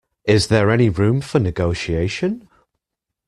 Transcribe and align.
Is 0.25 0.47
there 0.47 0.71
any 0.71 0.89
room 0.89 1.21
for 1.21 1.37
negotiation? 1.37 2.49